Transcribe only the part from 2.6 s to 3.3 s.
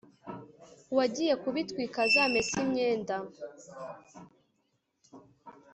imyenda